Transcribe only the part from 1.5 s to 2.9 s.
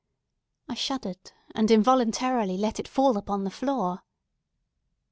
and involuntarily let it